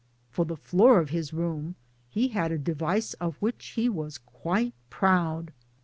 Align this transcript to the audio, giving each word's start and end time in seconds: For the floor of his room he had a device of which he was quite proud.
For 0.31 0.45
the 0.45 0.57
floor 0.57 0.99
of 0.99 1.11
his 1.11 1.31
room 1.31 1.75
he 2.09 2.29
had 2.29 2.51
a 2.51 2.57
device 2.57 3.13
of 3.21 3.35
which 3.39 3.63
he 3.77 3.87
was 3.87 4.17
quite 4.17 4.73
proud. 4.89 5.53